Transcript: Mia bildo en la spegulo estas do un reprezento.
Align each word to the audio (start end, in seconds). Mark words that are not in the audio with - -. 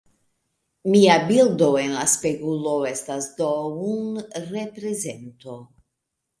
Mia 0.93 1.17
bildo 1.27 1.67
en 1.83 1.93
la 1.99 2.07
spegulo 2.15 2.73
estas 2.93 3.29
do 3.43 3.53
un 3.93 4.19
reprezento. 4.51 5.63